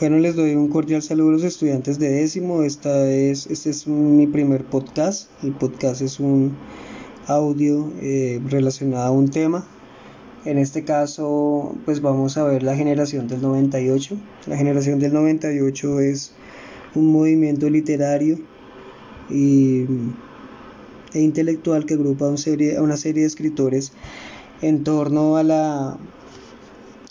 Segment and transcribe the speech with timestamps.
[0.00, 2.62] Bueno, les doy un cordial saludo a los estudiantes de décimo.
[2.62, 5.30] Esta es, este es mi primer podcast.
[5.42, 6.56] El podcast es un
[7.26, 9.66] audio eh, relacionado a un tema.
[10.44, 14.16] En este caso, pues vamos a ver la generación del 98.
[14.46, 16.32] La generación del 98 es
[16.94, 18.38] un movimiento literario
[19.30, 19.86] y,
[21.14, 23.92] e intelectual que agrupa serie, a una serie de escritores
[24.60, 25.98] en torno a la,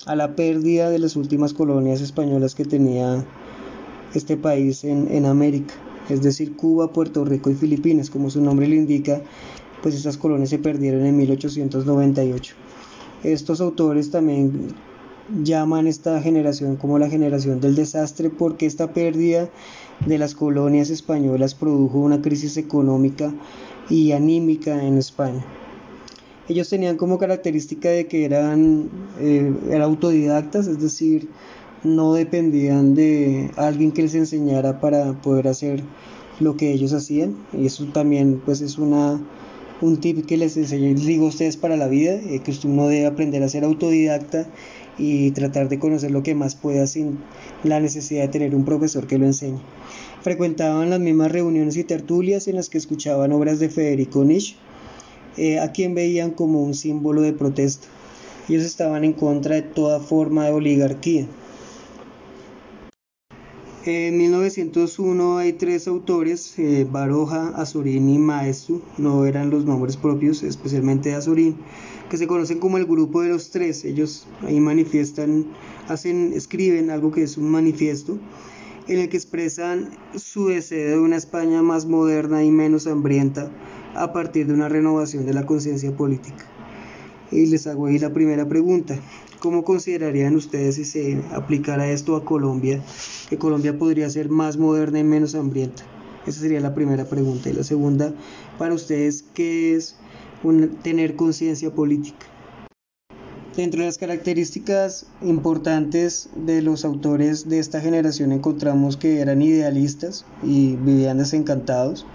[0.06, 3.24] a la pérdida de las últimas colonias españolas que tenía
[4.14, 5.74] este país en, en América,
[6.10, 9.22] es decir, Cuba, Puerto Rico y Filipinas, como su nombre le indica,
[9.82, 12.56] pues estas colonias se perdieron en 1898.
[13.24, 14.74] Estos autores también
[15.44, 19.50] llaman esta generación como la generación del desastre porque esta pérdida
[20.06, 23.34] de las colonias españolas produjo una crisis económica
[23.90, 25.44] y anímica en España.
[26.50, 28.90] Ellos tenían como característica de que eran,
[29.20, 31.30] eh, eran autodidactas, es decir,
[31.84, 35.84] no dependían de alguien que les enseñara para poder hacer
[36.40, 39.22] lo que ellos hacían y eso también pues es una
[39.82, 43.06] un tip que les enseño, digo a ustedes para la vida, eh, que uno debe
[43.06, 44.48] aprender a ser autodidacta
[44.98, 47.20] y tratar de conocer lo que más pueda sin
[47.64, 49.60] la necesidad de tener un profesor que lo enseñe.
[50.22, 54.56] Frecuentaban las mismas reuniones y tertulias en las que escuchaban obras de Federico Nietzsche,
[55.36, 57.88] eh, a quien veían como un símbolo de protesta.
[58.50, 61.28] Ellos estaban en contra de toda forma de oligarquía.
[63.86, 70.42] En 1901 hay tres autores, eh, Baroja, Azorín y Maestu, no eran los nombres propios,
[70.44, 71.58] especialmente de Azorín,
[72.10, 73.84] que se conocen como el grupo de los tres.
[73.84, 75.48] Ellos ahí manifiestan,
[75.90, 78.20] hacen, escriben algo que es un manifiesto
[78.88, 83.52] en el que expresan su deseo de una España más moderna y menos hambrienta
[83.96, 86.46] a partir de una renovación de la conciencia política.
[87.34, 88.96] Y les hago ahí la primera pregunta.
[89.40, 92.80] ¿Cómo considerarían ustedes si se aplicara esto a Colombia,
[93.28, 95.84] que Colombia podría ser más moderna y menos hambrienta?
[96.28, 97.50] Esa sería la primera pregunta.
[97.50, 98.14] Y la segunda,
[98.60, 99.96] para ustedes, ¿qué es
[100.84, 102.28] tener conciencia política?
[103.56, 110.26] Dentro de las características importantes de los autores de esta generación encontramos que eran idealistas
[110.44, 112.06] y vivían desencantados.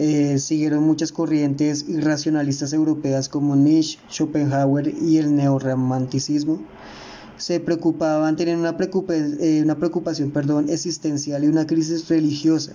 [0.00, 6.60] Eh, siguieron muchas corrientes irracionalistas europeas como Nietzsche, Schopenhauer y el neorromanticismo.
[7.36, 8.76] Se preocupaban, tenían una,
[9.10, 12.74] eh, una preocupación perdón, existencial y una crisis religiosa.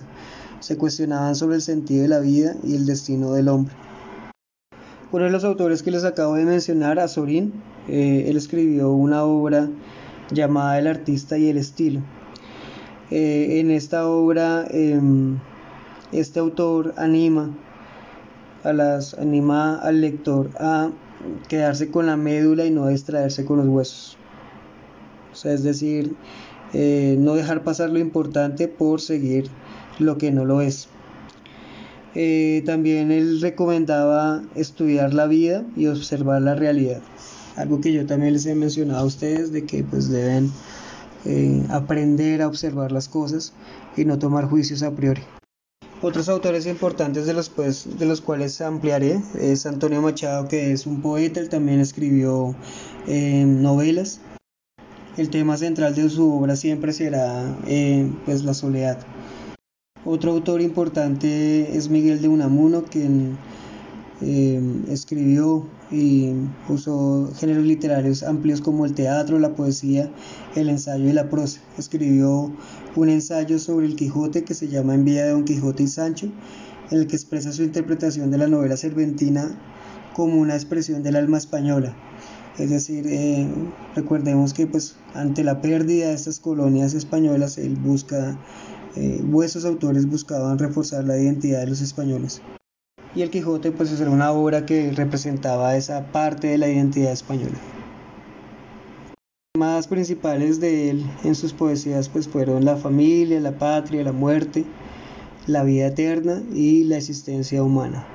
[0.60, 3.74] Se cuestionaban sobre el sentido de la vida y el destino del hombre.
[5.10, 7.54] Uno de los autores que les acabo de mencionar, Azorín,
[7.88, 9.70] eh, él escribió una obra
[10.30, 12.02] llamada El artista y el estilo.
[13.10, 15.38] en esta obra em,
[16.14, 17.50] este autor anima
[19.18, 20.90] anima al lector a
[21.48, 24.16] quedarse con la médula y no distraerse con los huesos.
[25.32, 26.14] O sea, es decir,
[26.72, 29.50] eh, no dejar pasar lo importante por seguir
[29.98, 30.88] lo que no lo es.
[32.14, 37.02] Eh, también él recomendaba estudiar la vida y observar la realidad.
[37.56, 40.50] Algo que yo también les he mencionado a ustedes de que pues deben
[41.24, 43.52] eh, aprender a observar las cosas
[43.96, 45.22] y no tomar juicios a priori.
[46.04, 50.84] Otros autores importantes de los, pues, de los cuales ampliaré es Antonio Machado, que es
[50.84, 52.54] un poeta, él también escribió
[53.06, 54.20] eh, novelas.
[55.16, 58.98] El tema central de su obra siempre será eh, pues, la soledad.
[60.04, 63.38] Otro autor importante es Miguel de Unamuno, quien
[64.20, 66.32] eh, escribió y
[66.68, 70.10] usó géneros literarios amplios como el teatro, la poesía,
[70.54, 71.60] el ensayo y la prosa.
[71.78, 72.52] Escribió
[72.94, 76.30] un ensayo sobre el Quijote que se llama En vida de Don Quijote y Sancho,
[76.90, 79.58] en el que expresa su interpretación de la novela cerventina
[80.14, 81.94] como una expresión del alma española.
[82.58, 83.48] Es decir, eh,
[83.96, 88.38] recordemos que pues ante la pérdida de estas colonias españolas, él busca,
[88.94, 92.40] eh, esos autores buscaban reforzar la identidad de los españoles
[93.14, 97.56] y el Quijote pues era una obra que representaba esa parte de la identidad española.
[99.54, 104.12] Los temas principales de él en sus poesías pues fueron la familia, la patria, la
[104.12, 104.64] muerte,
[105.46, 108.06] la vida eterna y la existencia humana.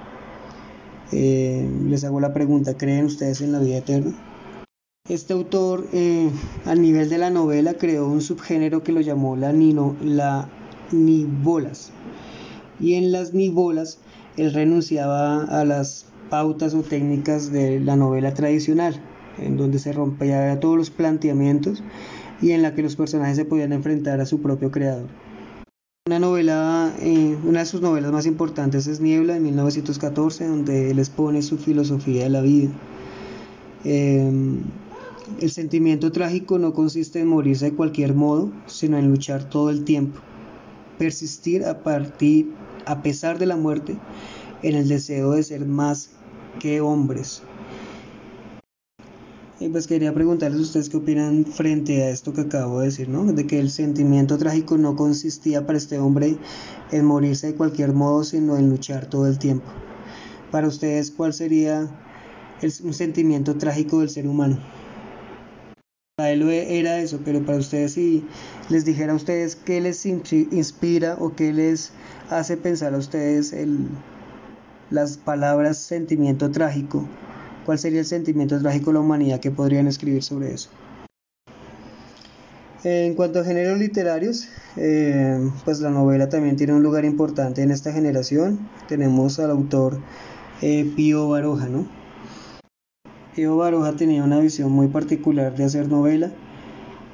[1.12, 4.14] Eh, les hago la pregunta, ¿creen ustedes en la vida eterna?
[5.08, 6.30] Este autor eh,
[6.66, 10.50] a nivel de la novela creó un subgénero que lo llamó la, nino, la
[10.92, 11.92] nibolas.
[12.80, 13.98] Y en las nibolas
[14.40, 19.02] él renunciaba a las pautas o técnicas de la novela tradicional,
[19.38, 21.84] en donde se rompía todos los planteamientos
[22.42, 25.08] y en la que los personajes se podían enfrentar a su propio creador.
[26.08, 31.00] Una novela, eh, una de sus novelas más importantes es Niebla, en 1914, donde él
[31.00, 32.72] expone su filosofía de la vida.
[33.84, 34.62] Em,
[35.40, 39.84] el sentimiento trágico no consiste en morirse de cualquier modo, sino en luchar todo el
[39.84, 40.20] tiempo,
[40.98, 42.48] persistir a partir,
[42.86, 43.98] a pesar de la muerte,
[44.64, 46.12] en el deseo de ser más
[46.60, 47.42] que hombres.
[49.62, 53.10] Y pues quería preguntarles a ustedes qué opinan frente a esto que acabo de decir,
[53.10, 53.26] ¿no?
[53.26, 56.38] De que el sentimiento trágico no consistía para este hombre
[56.92, 59.68] en morirse de cualquier modo, sino en luchar todo el tiempo.
[60.50, 61.90] Para ustedes, ¿cuál sería
[62.84, 64.58] un sentimiento trágico del ser humano?
[66.20, 68.26] Para él era eso, pero para ustedes si
[68.68, 71.94] les dijera a ustedes qué les inspira o qué les
[72.30, 73.88] hace pensar a ustedes el,
[74.90, 77.08] las palabras sentimiento trágico,
[77.66, 80.70] ¿cuál sería el sentimiento trágico de la humanidad que podrían escribir sobre eso?
[82.84, 87.72] En cuanto a géneros literarios, eh, pues la novela también tiene un lugar importante en
[87.72, 88.60] esta generación.
[88.90, 89.98] Tenemos al autor
[90.62, 91.99] eh, Pío Baroja, ¿no?
[93.36, 96.32] Pío Baroja tenía una visión muy particular de hacer novela.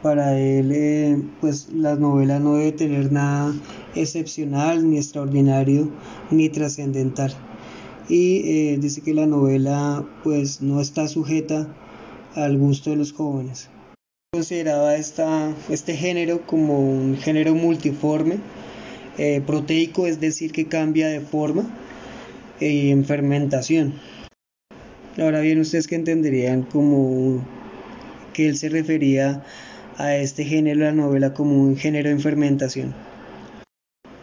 [0.01, 3.53] Para él, eh, pues la novela no debe tener nada
[3.95, 5.89] excepcional, ni extraordinario,
[6.31, 7.33] ni trascendental.
[8.07, 11.75] Y eh, dice que la novela, pues, no está sujeta
[12.35, 13.69] al gusto de los jóvenes.
[14.31, 18.37] Consideraba esta, este género como un género multiforme,
[19.17, 21.63] eh, proteico, es decir, que cambia de forma
[22.59, 23.95] en fermentación.
[25.17, 27.41] Ahora bien, ustedes que entenderían como
[28.33, 29.45] que él se refería
[29.97, 32.93] a este género de la novela como un género en fermentación.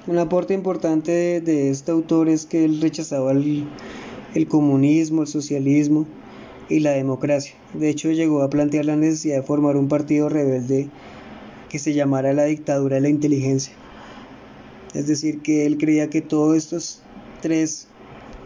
[0.07, 3.65] Un aporte importante de, este autor es que él rechazaba el,
[4.35, 6.07] el comunismo, el socialismo
[6.69, 7.55] y la democracia.
[7.73, 10.91] De hecho, llegó a plantear la necesidad de formar un partido rebelde
[11.71, 13.73] que se llamara la dictadura de la inteligencia.
[14.93, 17.01] Es decir, que él creía que todos estos
[17.41, 17.89] tres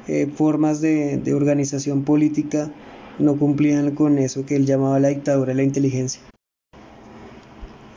[0.08, 2.73] eh, formas de, organización política
[3.19, 6.20] no cumplían con eso que él llamaba la dictadura de la inteligencia.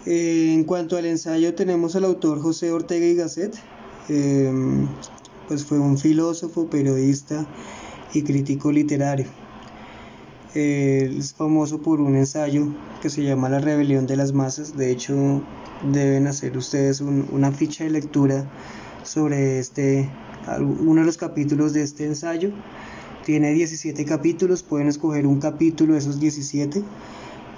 [0.05, 3.55] Eh, en cuanto al ensayo tenemos al autor José Ortega y Gasset,
[4.07, 4.51] eh,
[5.47, 7.45] pues fue un filósofo, periodista
[8.13, 9.27] y crítico literario.
[10.55, 12.69] es famoso por un ensayo
[13.03, 14.75] que se llama La rebelión de las masas.
[14.75, 15.43] De hecho,
[15.91, 18.49] deben hacer ustedes una ficha de lectura
[19.03, 20.09] sobre este
[20.59, 22.51] uno de los capítulos de este ensayo.
[23.25, 26.83] Tiene 17 capítulos, pueden escoger un capítulo de esos 17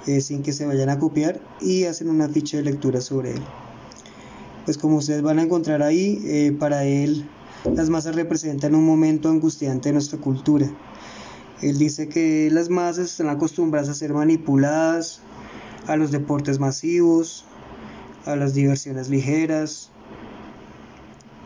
[0.06, 3.42] eh, sin que se vayan a copiar y hacen una ficha de lectura sobre él.
[4.64, 7.28] Pues como ustedes van a encontrar ahí, eh, para él
[7.64, 10.66] las masas representan un momento angustiante de nuestra cultura.
[11.60, 15.20] Él dice que las masas están acostumbradas a ser manipuladas,
[15.86, 17.44] a los deportes masivos,
[18.26, 19.91] a las diversiones ligeras,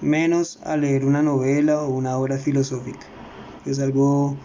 [0.01, 3.07] menos a leer una novela o una obra filosófica.
[3.65, 4.37] Es algo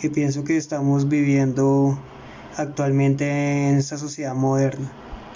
[0.00, 1.98] que pienso que estamos viviendo
[2.56, 4.90] actualmente en esta sociedad moderna.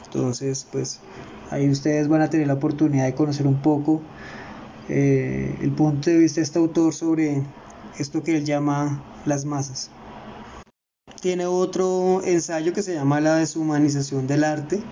[0.04, 1.00] Entonces, pues
[1.50, 4.02] ahí ustedes van a tener la oportunidad de conocer un poco
[4.88, 7.42] eh, el punto de vista de este autor sobre
[7.98, 9.90] esto que él llama las masas.
[11.20, 14.82] Tiene otro ensayo que se llama La deshumanización del arte,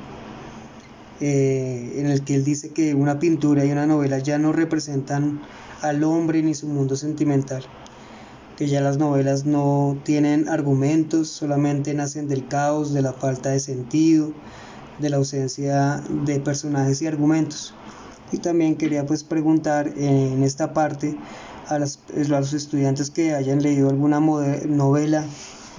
[1.21, 5.43] eh, en el que él dice que una pintura y una novela ya no representan
[5.83, 7.65] al hombre ni su mundo sentimental,
[8.57, 13.61] que ya las novelas no tienen argumentos, solamente nacen del caos, de la falta de
[13.61, 14.33] sentido,
[14.99, 17.75] de la ausencia de personajes y argumentos.
[18.33, 21.17] Y también quería pues preguntar en esta parte
[21.67, 25.25] a, los estudiantes que hayan leído alguna novela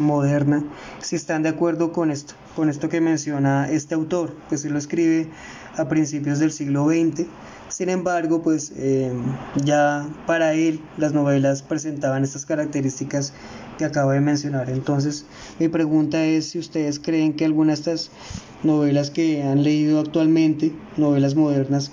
[0.01, 0.63] moderna,
[1.01, 4.79] si están de acuerdo con esto, con esto que menciona este autor, pues él lo
[4.79, 5.29] escribe
[5.77, 7.27] a principios del siglo XX.
[7.70, 9.13] Sin embargo, pues eh,
[9.63, 13.34] ya para él las novelas presentaban estas características
[13.77, 14.70] que acabo de mencionar.
[14.70, 15.25] Entonces,
[15.60, 18.12] mi pregunta es si ustedes creen que alguna de estas
[18.63, 21.91] novelas que han leído actualmente, novelas modernas,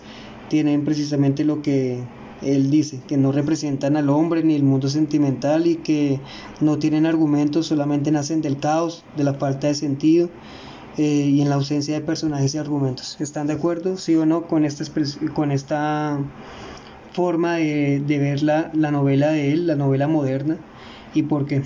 [0.48, 2.02] tienen precisamente lo que
[2.42, 6.20] él dice que no representan al hombre ni el mundo sentimental y que
[6.60, 10.30] no tienen argumentos, solamente nacen del caos, de la falta de sentido
[10.96, 13.20] eh, y en la ausencia de personajes y argumentos.
[13.20, 14.84] ¿Están de acuerdo, sí o no, con esta,
[15.34, 16.18] con esta
[17.12, 20.58] forma de, ver la, novela de él, la novela moderna
[21.14, 21.62] y por qué?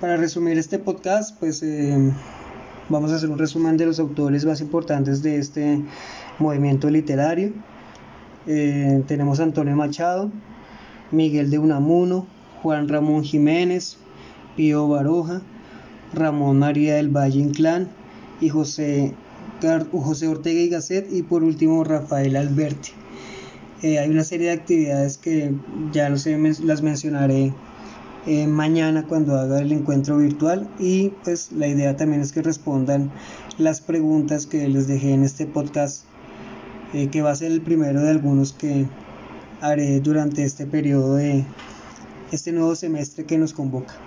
[0.00, 2.12] Para resumir este podcast, pues eh,
[2.88, 5.80] vamos a hacer un resumen de los autores más importantes de este
[6.40, 7.52] movimiento literario.
[8.46, 10.30] Eh, tenemos Antonio Machado,
[11.10, 12.26] Miguel de Unamuno,
[12.62, 13.98] Juan Ramón Jiménez,
[14.56, 15.42] Pío Baroja,
[16.12, 17.88] Ramón María del Valle Inclán
[18.40, 19.14] y José,
[19.92, 22.90] José Ortega y Gasset y por último Rafael Alberti.
[23.82, 25.54] Eh, hay una serie de actividades que
[25.92, 27.52] ya no sé, las mencionaré
[28.26, 33.10] eh, mañana cuando haga el encuentro virtual y pues la idea también es que respondan
[33.58, 36.04] las preguntas que les dejé en este podcast
[36.92, 38.86] eh, que va a ser el primero de algunos que
[39.60, 41.44] haré durante este periodo de
[42.32, 44.02] este nuevo semestre que nos convoca.